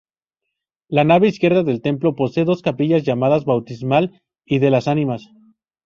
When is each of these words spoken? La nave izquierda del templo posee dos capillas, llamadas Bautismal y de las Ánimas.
La 0.87 1.03
nave 1.03 1.27
izquierda 1.27 1.61
del 1.61 1.79
templo 1.83 2.15
posee 2.15 2.43
dos 2.43 2.63
capillas, 2.63 3.03
llamadas 3.03 3.45
Bautismal 3.45 4.19
y 4.47 4.57
de 4.57 4.71
las 4.71 4.87
Ánimas. 4.87 5.29